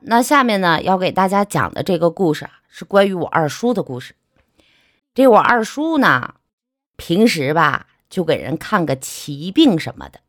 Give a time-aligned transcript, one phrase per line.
[0.00, 4.14] 那下面呢，要给大家讲的这个故事啊，是关于我二叔的故事。
[5.12, 6.34] 这我二叔呢，
[6.96, 10.20] 平时吧就给人看个奇病什么的。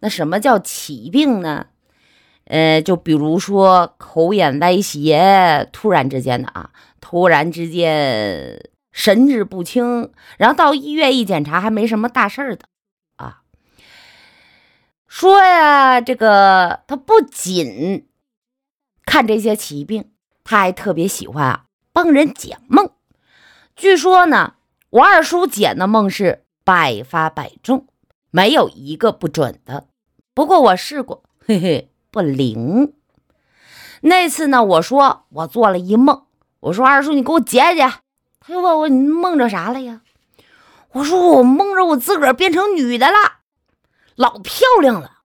[0.00, 1.66] 那什么叫奇病呢？
[2.44, 12.64] 呃，就比如说口眼歪斜，突然之间的啊，突然之间神志不清，然后到医院一检查，还没什么大事儿的
[13.16, 13.42] 啊。
[15.06, 18.06] 说呀，这个他不仅。
[19.10, 20.12] 看这些奇病，
[20.44, 22.92] 他还特别喜欢啊帮人解梦。
[23.74, 24.54] 据说呢，
[24.88, 27.88] 我二叔解的梦是百发百中，
[28.30, 29.88] 没有一个不准的。
[30.32, 32.92] 不过我试过， 嘿嘿，不灵。
[34.02, 36.26] 那次呢，我说我做了一梦，
[36.60, 37.92] 我说二叔你给我解解。
[38.38, 40.02] 他又问我你梦着啥了呀？
[40.92, 43.40] 我说我梦着我自个儿变成女的了，
[44.14, 45.22] 老漂亮了，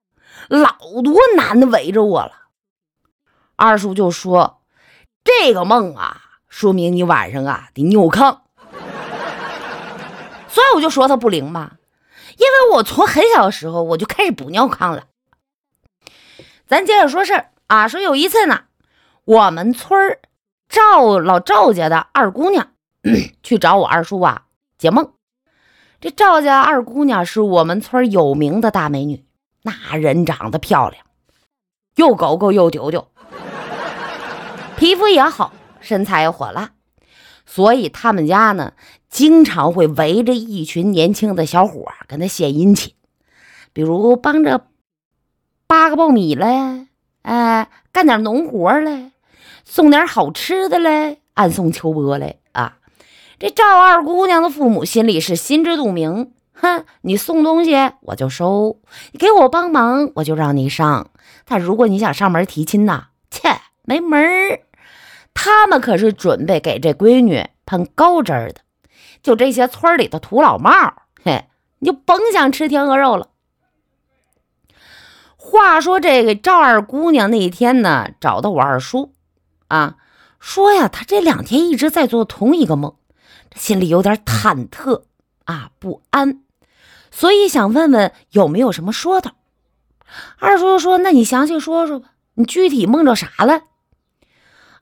[0.49, 2.44] 老多男的围着我了。
[3.55, 4.61] 二叔就说
[5.23, 8.39] ：“这个梦啊，说明你晚上啊得尿炕。”
[10.49, 11.71] 所以我就说他不灵嘛，
[12.37, 15.05] 因为我从很小的时候我就开始不尿炕了。
[16.67, 18.63] 咱接着说事儿啊，说有一次呢，
[19.25, 20.19] 我们村儿
[20.69, 22.71] 赵老赵家的二姑娘
[23.43, 24.43] 去找我二叔啊
[24.77, 25.11] 解梦。
[26.01, 29.25] 这赵家二姑娘是我们村有名的大美女，
[29.61, 31.05] 那人长得漂亮，
[31.95, 33.07] 又狗狗又丢丢。
[34.77, 36.71] 皮肤也好，身材也火辣，
[37.45, 38.73] 所以他们家呢，
[39.09, 42.93] 经常会围着一群年轻的小伙儿跟他献殷勤，
[43.71, 44.67] 比如帮着
[45.65, 46.87] 扒个苞米嘞，
[47.21, 49.11] 哎，干点农活嘞，
[49.63, 52.77] 送点好吃的嘞，暗送秋波嘞啊！
[53.39, 58.79] 这赵二姑娘的父母心里是心知肚明，哼，你送东西我就收，
[59.13, 61.09] 你给我帮忙我就让你上，
[61.45, 64.61] 但如果你想上门提亲呐，切，没门儿。
[65.33, 68.61] 他们可是准备给这闺女喷高枝儿的，
[69.21, 70.71] 就这些村里的土老帽，
[71.23, 71.45] 嘿，
[71.79, 73.29] 你就甭想吃天鹅肉了。
[75.35, 79.13] 话说这个赵二姑娘那一天呢，找到我二叔，
[79.67, 79.97] 啊，
[80.39, 82.95] 说呀，她这两天一直在做同一个梦，
[83.55, 85.03] 心里有点忐忑
[85.43, 86.41] 啊，不安，
[87.11, 89.31] 所以想问问有没有什么说头。
[90.39, 93.63] 二叔说：“那你详细说说吧，你具体梦着啥了？”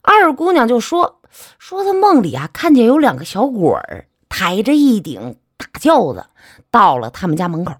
[0.06, 1.22] 二姑娘就说
[1.58, 6.26] ：“说她梦里啊，看见有两个小鬼儿抬着一顶大轿子
[6.70, 7.74] 到了他们家门口，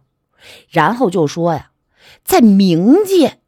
[0.70, 1.70] 然后就说呀，
[2.24, 3.40] 在冥界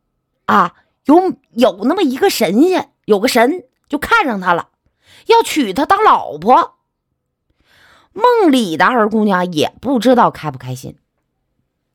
[0.44, 0.74] 啊，
[1.06, 4.68] 有有那么一个神仙，有个神就看上她了，
[5.26, 6.76] 要娶她当老婆。
[8.12, 10.98] 梦里的二姑娘也不知道开不开心，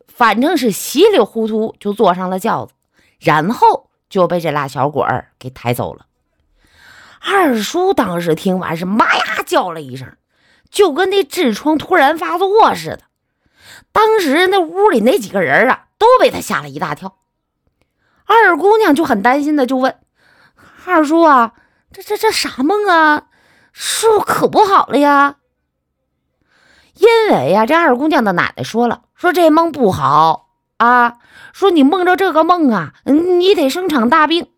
[0.08, 2.74] 反正是稀里糊涂就坐上了轿子，
[3.20, 6.08] 然后就被这俩小鬼儿给抬走了。”
[7.24, 10.18] 二叔当时听完是妈呀叫了一声，
[10.70, 13.02] 就跟那痔疮突然发作似的。
[13.92, 17.18] 当时那屋里那几个人啊，都被他吓了一大跳。
[18.26, 19.98] 二姑娘就很担心的就问
[20.86, 21.54] 二叔啊
[21.92, 23.28] ：“这这这啥梦啊？
[23.72, 25.36] 是不可不好了呀？”
[26.96, 31.18] 因为呀，这二姑娘的奶奶说了，说这梦不好啊，
[31.54, 34.51] 说你梦着这个梦啊，你得生场大病。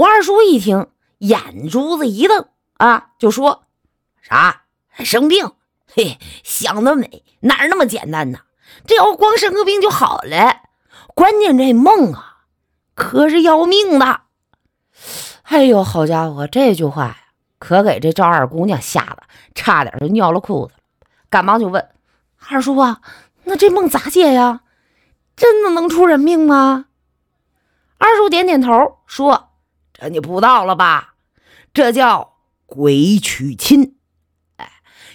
[0.00, 0.86] 我二叔一听，
[1.18, 3.64] 眼珠子一瞪，啊，就说
[4.22, 4.62] ：“啥
[4.94, 5.52] 生病？
[5.94, 8.38] 嘿，想得美，哪那么简单呢？
[8.86, 10.62] 这要光生个病就好了，
[11.14, 12.44] 关键这梦啊，
[12.94, 14.22] 可是要命的。”
[15.44, 17.18] 哎呦，好家伙，这句话呀，
[17.58, 19.24] 可给这赵二姑娘吓得
[19.54, 20.80] 差点就尿了裤子了，
[21.28, 21.86] 赶忙就问
[22.48, 23.02] 二叔啊
[23.44, 24.62] ：“那这梦咋解呀？
[25.36, 26.86] 真的能出人命吗？”
[28.00, 29.48] 二叔点点头说。
[30.00, 31.14] 这你不知道了吧？
[31.74, 33.96] 这叫鬼娶亲。
[34.56, 34.70] 哎，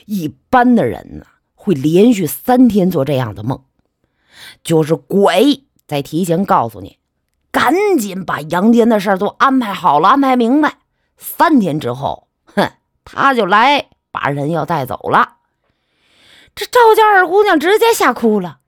[0.05, 1.25] 一般的人呢，
[1.55, 3.63] 会连续三天做这样的梦，
[4.63, 6.99] 就是鬼在提前告诉你，
[7.51, 10.77] 赶紧把阳间的事儿都安排好了，安排明白。
[11.17, 12.73] 三天之后，哼，
[13.03, 15.37] 他就来把人要带走了。
[16.53, 18.59] 这赵家二姑娘直接吓哭了，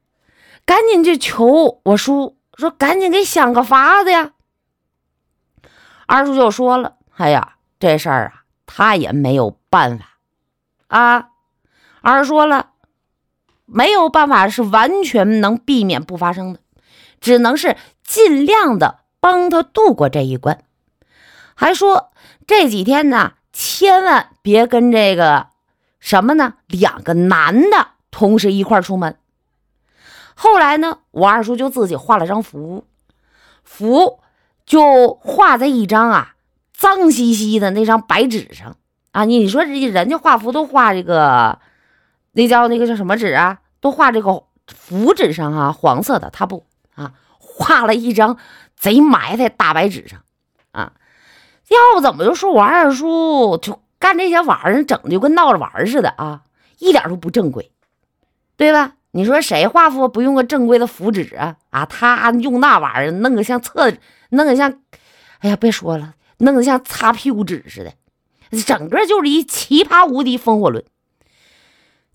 [0.66, 4.32] 赶紧去求我叔，说赶紧给想个法子呀。
[6.08, 10.18] 二叔就说了：“哎呀，这事儿啊，他也没有办法
[10.88, 11.30] 啊。”
[12.02, 12.72] 二叔说了
[13.68, 16.62] ：“没有办法是完全能避免不发生的，
[17.20, 20.64] 只能是尽量的帮他度过这一关。”
[21.54, 22.12] 还说
[22.46, 25.48] 这几天呢，千万别跟这个
[26.00, 29.18] 什么呢，两个男的同时一块出门。
[30.36, 32.86] 后来呢，我二叔就自己画了张符，
[33.66, 34.22] 符。
[34.68, 36.36] 就画在一张啊
[36.74, 38.76] 脏兮兮的那张白纸上
[39.14, 39.26] 啊。
[39.26, 41.58] 你说这人家画符都画这个，
[42.34, 43.60] 那叫那个叫什么纸啊？
[43.80, 46.66] 都画这个符纸上啊，黄色的，他不
[46.96, 48.38] 啊，画了一张
[48.76, 50.22] 贼埋汰大白纸上
[50.72, 50.92] 啊。
[51.70, 56.42] 要不怎么就说我二叔就干这些玩意儿，整的就跟闹着玩似的啊，
[56.80, 57.72] 一点都不正规，
[58.58, 58.94] 对吧？
[59.12, 61.56] 你说谁画符不用个正规的符纸啊？
[61.70, 63.92] 啊，他用那玩意儿弄个像册，
[64.30, 64.82] 弄得像，
[65.40, 67.94] 哎呀，别说了，弄得像擦屁股纸似的，
[68.64, 70.84] 整个就是一奇葩无敌风火轮。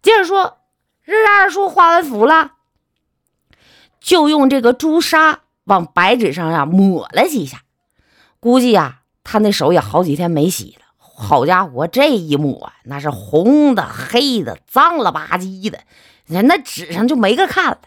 [0.02, 0.58] 接着说，
[1.04, 2.52] 这二叔画完符了，
[4.00, 7.62] 就用这个朱砂往白纸上呀抹了几下，
[8.40, 10.82] 估计呀，他那手也好几天没洗了。
[10.96, 15.80] 好家伙，这一抹那是红的、黑的、脏了吧唧的。
[16.26, 17.78] 人那纸上就没个看了。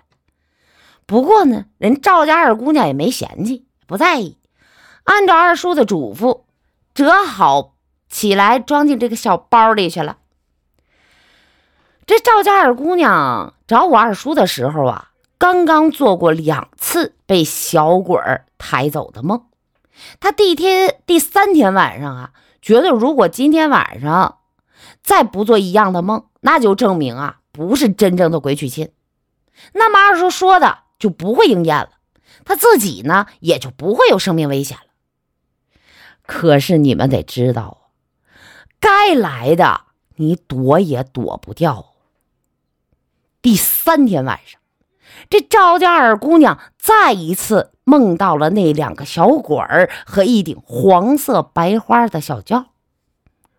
[1.06, 4.38] 不过呢，人赵家二姑娘也没嫌弃，不在意，
[5.04, 6.42] 按照二叔的嘱咐，
[6.94, 7.76] 折好
[8.10, 10.18] 起来，装进这个小包里去了。
[12.06, 19.46] 这赵家二姑娘找我二叔的时候啊，刚刚做过两次被小鬼儿抬走的梦。
[20.20, 24.40] 她第天第三天晚上啊，觉得如果今天晚上
[25.04, 27.38] 再不做一样的梦，那就证明啊。
[27.52, 28.92] 不是真正的鬼娶亲，
[29.72, 31.92] 那么二叔说的就不会应验了，
[32.46, 34.86] 他自己呢也就不会有生命危险了。
[36.26, 37.90] 可是你们得知道，
[38.80, 39.82] 该来的
[40.16, 41.94] 你躲也躲不掉。
[43.42, 44.62] 第三天晚上，
[45.30, 52.68] 这赵家二姑娘再一次梦到了那两个小鬼儿和一顶黄色白花的小轿，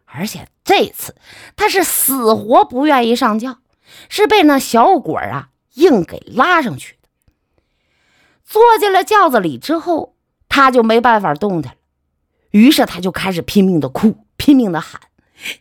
[0.07, 1.15] 而且这次
[1.55, 3.59] 她是死活不愿意上轿。
[4.09, 6.96] 是被那小鬼儿啊硬给拉上去。
[8.47, 10.15] 坐进了轿子里之后，
[10.49, 11.79] 他就没办法动弹了，
[12.53, 15.01] 于是他就开始拼命的哭，拼命的喊：“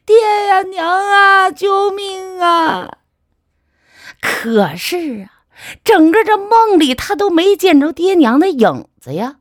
[0.06, 0.16] 爹
[0.48, 3.00] 呀，娘啊，救命啊！”
[4.22, 5.44] 可是啊，
[5.84, 9.38] 整个这梦里他都没见着爹娘的影子呀。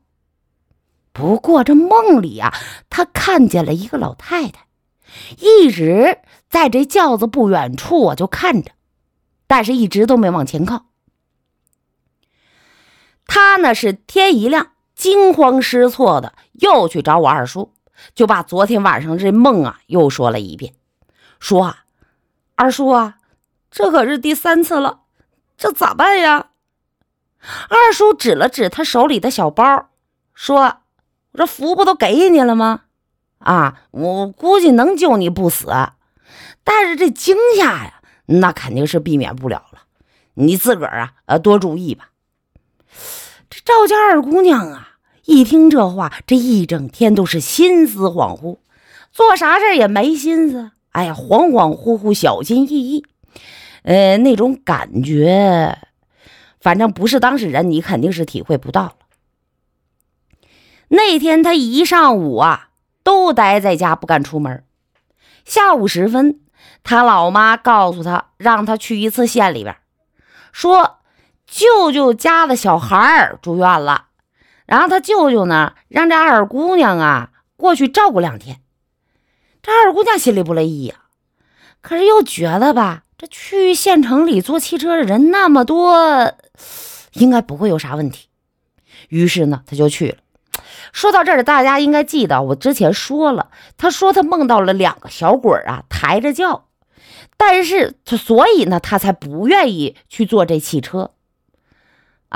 [1.13, 2.53] 不过这梦里啊，
[2.89, 4.65] 他看见了一个老太太，
[5.39, 6.19] 一直
[6.49, 8.71] 在这轿子不远处啊就看着。
[9.47, 10.87] 但是一直都没往前靠。
[13.25, 17.73] 他呢是天一亮，惊慌失措的又去找我二叔，
[18.13, 20.73] 就把昨天晚上这梦啊又说了一遍。
[21.39, 21.83] 说啊，
[22.55, 23.17] 二叔啊，
[23.69, 25.01] 这可是第三次了，
[25.57, 26.47] 这咋办呀？
[27.69, 29.89] 二叔指了指他手里的小包，
[30.33, 30.77] 说
[31.33, 32.81] ：“我这符不都给你了吗？
[33.39, 35.67] 啊，我估计能救你不死，
[36.63, 39.81] 但是这惊吓呀。”那肯定是避免不了了，
[40.33, 42.09] 你自个儿啊，呃，多注意吧。
[43.49, 48.57] 这赵家二姑娘啊，一听这话，这一整天都是心思恍惚，
[49.11, 50.71] 做啥事也没心思。
[50.91, 53.05] 哎呀，恍恍惚惚，小心翼翼，
[53.83, 55.77] 呃，那种感觉，
[56.59, 58.95] 反正不是当事人，你肯定是体会不到了。
[60.87, 62.69] 那天他一上午啊，
[63.03, 64.63] 都待在家不敢出门，
[65.43, 66.39] 下午时分。
[66.83, 69.75] 他老妈告诉他，让他去一次县里边，
[70.51, 70.99] 说
[71.47, 74.07] 舅舅家的小孩儿住院了，
[74.65, 78.61] 然后他舅舅呢，让这二姑娘啊过去照顾两天。
[79.61, 80.95] 这二姑娘心里不乐意呀，
[81.81, 86.33] 可是又觉得吧，这去县城里坐汽车的人那么多，
[87.13, 88.27] 应该不会有啥问题。
[89.09, 90.17] 于是呢，他就去了。
[90.91, 96.67] 说到这儿，大家应该记得我之前说了，他说他梦到了两个小鬼啊，抬着轿。
[97.37, 101.11] 但是，他所以呢，他才不愿意去坐这汽车，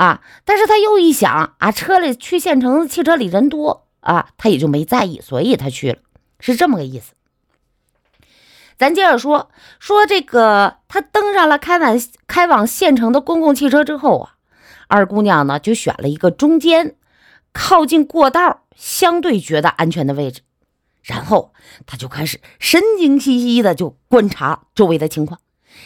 [0.00, 0.22] 啊！
[0.46, 5.98] 但是他又一想啊，车里去县城，汽车里人多啊，他也就没在意，所以他去了，
[6.40, 7.12] 是这么个意思。
[8.78, 14.36] 咱接着说说这个，他登上了开往开往县城的公共汽车之后啊，
[14.88, 16.96] 二姑娘呢就选了一个中间
[17.52, 20.40] 靠近过道、相对觉得安全的位置。
[21.02, 21.52] 然后
[21.84, 25.40] 他就开始神经兮兮的就观察周围的情况，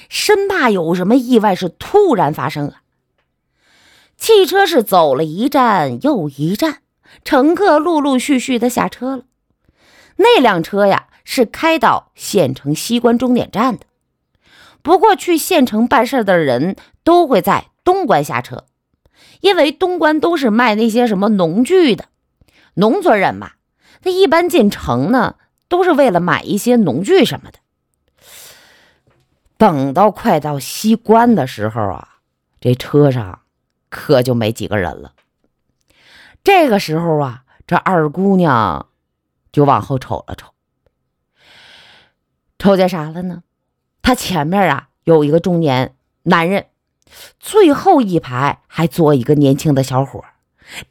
[0.09, 2.83] 生怕有什么意外是突然发生啊。
[4.16, 6.78] 汽车是走了一站又一站，
[7.25, 9.25] 乘客陆陆续续的下车了。
[10.16, 13.87] 那辆车呀是开到县城西关终点站的，
[14.83, 18.64] 不过去县城办事的人都会在东关下车，
[19.40, 22.06] 因为东关都是卖那些什么农具的，
[22.75, 23.52] 农村人嘛。
[24.02, 25.37] 他一般进城呢，
[25.68, 27.59] 都是为了买一些农具什么的。
[29.56, 32.09] 等到快到西关的时候啊，
[32.61, 33.40] 这车上
[33.94, 35.12] 可就没几个人了。
[36.42, 38.88] 这个时候啊，这二姑娘
[39.52, 40.48] 就往后瞅了瞅，
[42.58, 43.44] 瞅见啥了呢？
[44.02, 46.66] 她前面啊有一个中年男人，
[47.38, 50.24] 最后一排还坐一个年轻的小伙，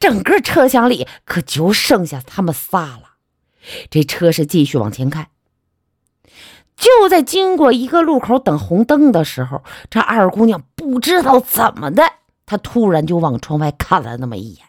[0.00, 3.16] 整个车厢里可就剩下他们仨了。
[3.90, 5.28] 这车是继续往前开，
[6.74, 12.02] 就在经过一个路口等红灯的时候，这二姑娘不知道怎么的，
[12.46, 14.66] 他突然就往窗外看了那么一眼。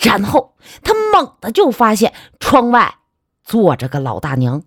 [0.00, 2.98] 然后他猛地就发现窗外
[3.44, 4.62] 坐着个老大娘，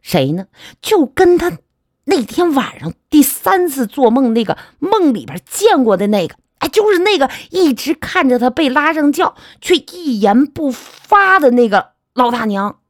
[0.00, 0.46] 谁呢？
[0.80, 1.58] 就跟他
[2.04, 12.80] 那天晚上第三次做梦那个梦里边见过的那个，哎，就是那个一直看着他被拉上轿却一言不发的那个老大娘，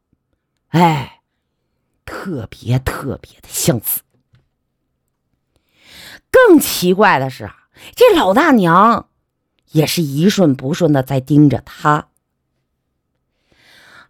[0.69, 1.23] 哎，
[2.05, 4.01] 特别特别的相似。
[6.31, 7.64] 更奇怪的是啊，
[7.95, 9.09] 这老大娘。
[9.73, 12.07] 也是一瞬不瞬的在盯着他。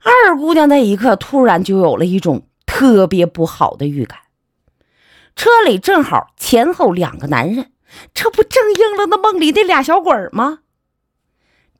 [0.03, 4.19] 二姑娘那一刻突然就有了一种特别不好的预感。
[5.35, 7.73] 车里正好前后两个男人，
[8.13, 10.59] 这不正应了那梦里那俩小鬼吗？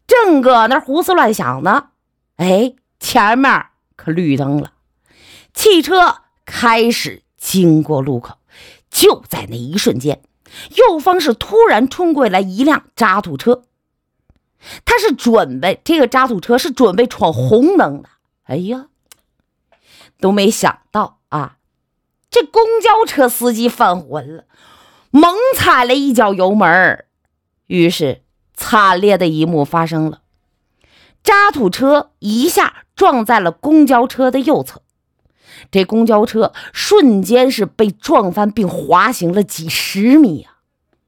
[0.07, 1.91] 正搁那胡思乱想呢，
[2.37, 4.73] 哎，前面可绿灯了，
[5.53, 8.39] 汽车开始经过路口。
[8.91, 10.23] 就在那一瞬间，
[10.77, 13.63] 右方是突然冲过来一辆渣土车。
[14.85, 18.09] 他是准备这个渣土车是准备闯红灯的，
[18.45, 18.87] 哎呀，
[20.21, 21.59] 都没想到啊！
[22.31, 24.45] 这公交车司机犯浑了，
[25.11, 27.05] 猛踩了一脚油门
[27.67, 28.23] 于是
[28.55, 30.23] 惨烈的一幕发生了：
[31.23, 34.81] 渣土车一下撞在了公交车的右侧，
[35.71, 40.59] 这公交车瞬间是被撞翻并滑行了几十米啊！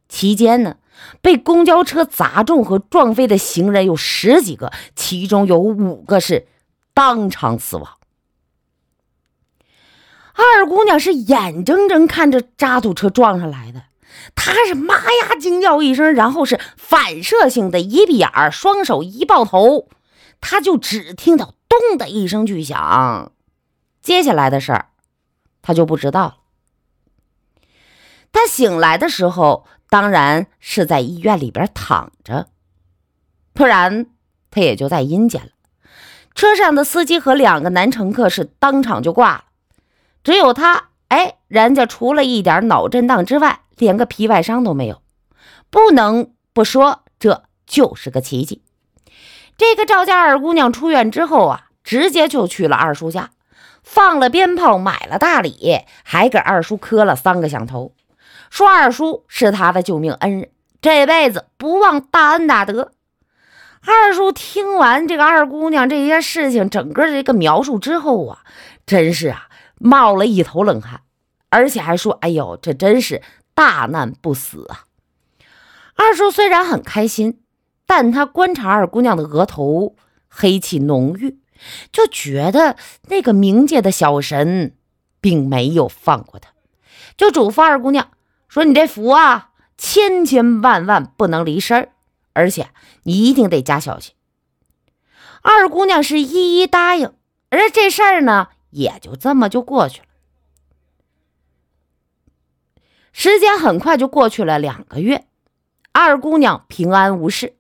[0.09, 0.77] 期间呢？
[1.21, 6.47] 被公交车砸中和撞飞的行人有十几个，其中有五个是
[6.95, 7.99] 当场死亡。
[10.35, 13.83] 二姑娘是眼睁睁看着渣土车撞上来的，
[14.35, 19.89] 她是妈呀惊叫一声，然后是反射性的一闭眼儿，双手一抱头，
[20.41, 23.33] 她就只听到咚的一声巨响，
[24.07, 24.91] 接下来的事儿
[25.63, 26.37] 他就不知道了。
[28.31, 29.67] 他醒来的时候。
[29.89, 32.49] 当然是在医院里边躺着，
[33.53, 34.07] 不然
[34.51, 35.51] 他也就在阴间了。
[36.35, 39.45] 车上的司机和两个男乘客是当场就挂了，
[40.25, 45.01] 只有他，哎，人家除了一点脑震荡之外，连个皮外伤都没有。
[45.71, 48.65] 不能不说，这就是个奇迹。
[49.57, 53.31] 这个赵家二姑娘出院之后啊，直接就去了二叔家，
[53.83, 57.93] 放了鞭炮，买了大礼，还给二叔磕了三个响头。
[58.51, 62.93] 说二叔是他的救命恩人，这辈子不忘大恩大德。
[63.85, 68.41] 二叔听完这个二姑娘这些事情整个这个描述之后啊，
[68.85, 69.49] 真是啊
[69.79, 71.03] 冒了一头冷汗，
[71.51, 73.23] 而且还说：“哎呦，这真是
[73.55, 74.87] 大难不死啊！”
[75.95, 77.41] 二叔虽然很开心，
[77.87, 79.95] 但他观察二姑娘的额头
[80.29, 81.39] 黑气浓郁，
[81.93, 82.77] 就觉得
[83.09, 84.75] 那个冥界的小神
[85.21, 86.51] 并没有放过他，
[87.17, 88.11] 就嘱咐二姑娘。
[88.49, 91.91] 说你这符啊，千千万万不能离身
[92.33, 92.71] 而且
[93.03, 94.15] 你一定得加小心。
[95.43, 97.13] 二姑娘是一一答应，
[97.51, 100.07] 而这事儿呢，也就这么就过去了。
[103.13, 105.27] 时间很快就过去了两个月，
[105.93, 107.57] 二姑娘平安无事，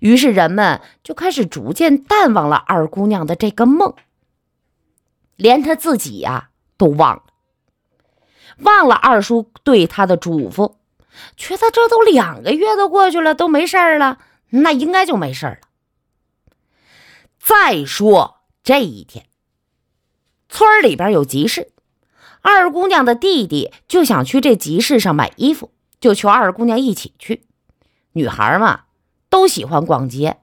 [0.00, 3.94] 于是人们就开始逐渐淡忘了二姑娘的这个梦，
[5.36, 7.22] 连她自己呀都忘了。
[8.58, 10.74] 忘了二叔对他的嘱咐，
[11.36, 14.18] 觉得这都两个月都过去了，都没事儿了，
[14.50, 15.68] 那应该就没事儿了。
[17.40, 19.26] 再说这一天，
[20.48, 21.72] 村里边有集市，
[22.42, 27.44] 二姑娘的弟弟就想去这集市上买衣服，就求二姑娘一起去。
[28.12, 28.84] 女孩嘛，
[29.34, 30.36] 都喜欢逛街，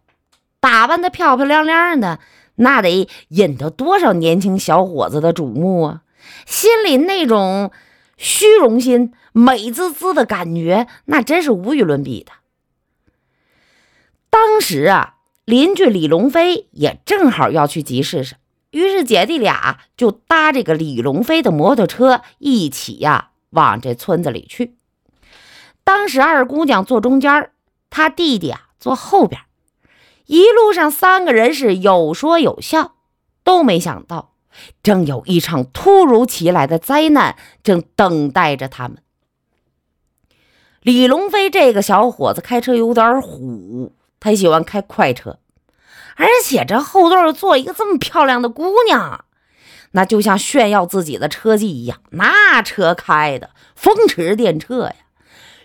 [0.59, 2.19] 打扮的漂漂亮亮的，
[2.55, 6.01] 那得引得多少年轻小伙子的瞩目啊！
[6.45, 7.71] 心里那种……
[8.17, 12.33] 虚荣心、美滋滋的感觉，那真是无与伦比的。
[14.29, 18.37] 当时啊，邻居李龙飞也正好要去集市上，
[18.71, 24.75] 于是姐弟俩就搭这个李龙飞的摩托车，一起呀往这村子里去。
[25.85, 27.51] 当时二姑娘坐中间，
[27.89, 29.39] 她弟弟啊坐后边，
[30.25, 32.95] 一路上三个人是有说有笑，
[33.43, 34.33] 都没想到。
[34.83, 38.97] 正有一场突如其来的灾难正等待着他们。
[40.81, 45.37] 李龙飞这个小伙子开车有点虎，他喜欢开快车。
[46.15, 49.25] 而且这后座坐一个这么漂亮的姑娘，
[49.91, 54.95] 那就像炫耀自己的车技一样，那车开的风驰电掣呀！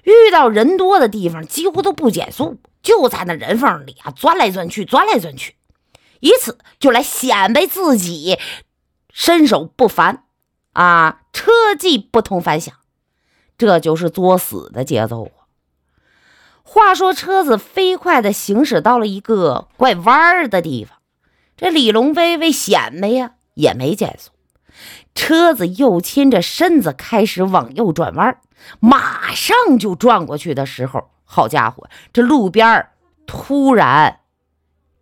[0.04, 5.56] 遇到人多的地方，几乎都不减速，就在那人缝里啊钻来钻去，钻来钻去，
[6.20, 8.38] 以此就来显摆自己
[9.12, 10.22] 身手不凡
[10.72, 12.72] 啊，车技不同凡响。
[13.58, 15.50] 这就是作死的节奏啊！
[16.62, 20.98] 话说，车子飞快地行驶到了一个拐弯儿的地方，
[21.56, 24.30] 这李龙飞为显摆呀，也没减速。
[25.16, 28.38] 车子又亲着身子开始往右转弯，
[28.78, 32.88] 马上就转过去的时候，好家伙，这路边
[33.26, 34.20] 突然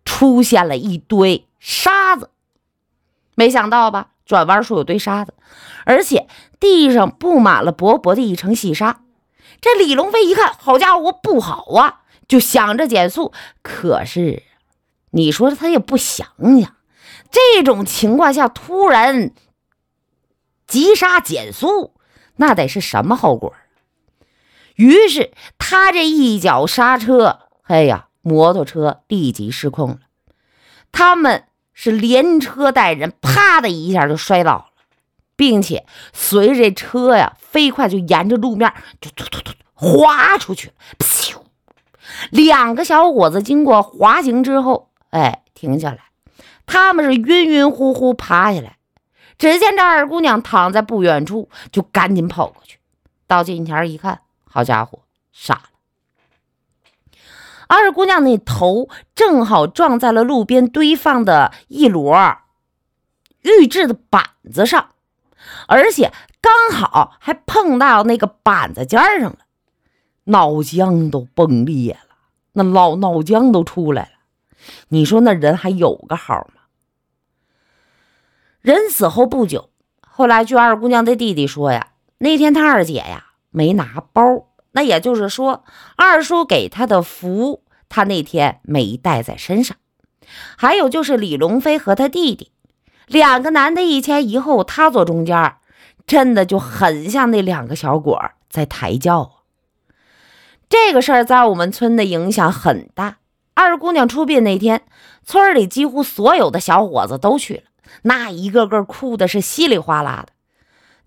[0.03, 2.29] 出现了一堆沙子。
[3.35, 4.09] 没想到吧？
[4.25, 5.35] 转弯处有堆沙子，
[5.85, 6.27] 而且
[6.59, 9.01] 地上布满了薄薄的一层细沙。
[9.61, 12.01] 这李龙飞一看，好家伙，不好啊！
[12.27, 14.41] 就想着减速，可是
[15.11, 16.27] 你说他也不想
[16.59, 16.75] 想，
[17.29, 19.31] 这种情况下突然
[20.65, 21.93] 急刹减速，
[22.37, 23.53] 那得是什么后果？
[24.75, 29.99] 于是他这一脚刹车，哎呀，摩托车立即失控了，
[30.91, 34.65] 他们是连车带人，啪的一下就摔倒了。
[35.37, 40.73] 并且随着车呀飞快，就沿着路面就突突突滑出去了。
[40.99, 41.35] 咻！
[42.29, 45.99] 两个小伙子经过滑行之后，哎，停下来。
[46.65, 48.77] 他们是晕晕乎乎爬起来，
[49.37, 52.79] 只见这二姑娘躺在不远处，就赶紧跑过去。
[53.27, 54.21] 到近前一看，
[54.55, 57.19] 好家伙，傻了！
[57.67, 62.37] 二姑娘那头正好撞在了路边堆放的一摞
[63.41, 64.91] 预制的板子上。
[65.67, 69.39] 而且刚好还碰到那个板子尖上了，
[70.23, 72.15] 脑浆都崩裂了，
[72.53, 74.09] 那脑脑浆都出来了。
[74.87, 76.61] 你说那人还有个好吗？
[78.61, 79.69] 人死后不久，
[79.99, 81.89] 后来据二姑娘的弟弟说呀，
[82.19, 84.21] 那天他二姐呀没拿包，
[84.73, 85.63] 那也就是说
[85.95, 89.77] 二叔给他的符，他那天没带在身上。
[90.57, 92.51] 还有就是李龙飞和他弟弟。
[93.07, 95.55] 两个男的一前一后，他坐中间，
[96.05, 98.13] 真的就很像那两个小鬼
[98.49, 99.31] 在抬轿。
[100.67, 103.17] 这个事儿在我们村的影响很大。
[103.53, 104.81] 二姑娘出殡那天，
[105.23, 107.63] 村里几乎所有的小伙子都去了，
[108.01, 110.33] 那一个个哭的是稀里哗啦的。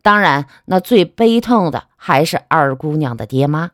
[0.09, 3.73] 当然，那最悲痛的还是二姑娘的爹妈，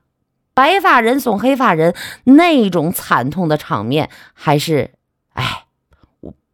[0.52, 1.94] 白发人送黑发人，
[2.24, 4.94] 那种惨痛的场面，还是
[5.34, 5.66] 哎，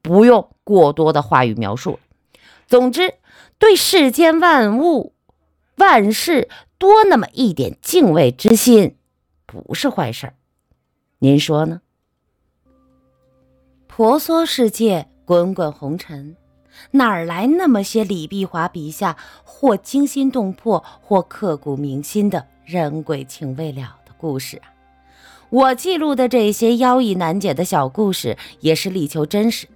[0.03, 0.51] 不用。
[0.65, 1.99] 过多的话语描述。
[2.67, 3.15] 总之，
[3.59, 5.15] 对世间万物、
[5.77, 8.99] 万事多那么一点敬畏之心，
[9.47, 10.35] 不是坏事儿。
[11.21, 11.81] 您说呢？
[13.87, 16.37] 婆娑世界，滚滚红尘，
[16.93, 24.73] 哪儿来那么些李碧华笔下或惊心动魄、或刻骨铭心的人鬼情未了的故事啊？
[25.51, 29.67] 我记录的这些妖异难解的小故事，也是力求真实。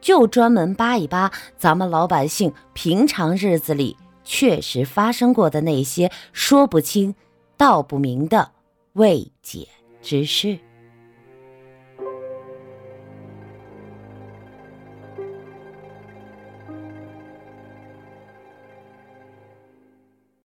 [0.00, 7.14] 就专门扒一扒咱们老百姓平常日子里确实发生过的那些说不清
[7.56, 8.52] 道不明的
[8.92, 9.66] 未解
[10.00, 10.58] 之事。